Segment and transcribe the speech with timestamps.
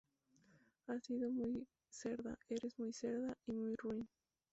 [0.87, 4.09] Has sido muy cerda, eres muy cerda y muy ruin.